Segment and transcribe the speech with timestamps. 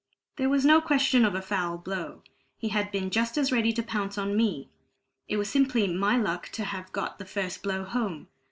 [0.37, 2.23] There was no question of a foul blow.
[2.57, 4.67] He had been just as ready to pounce on me;
[5.27, 8.27] it was simply my luck to have got the first blow home.